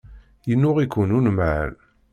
Yennuɣ-iken 0.49 1.15
unemhal. 1.17 1.71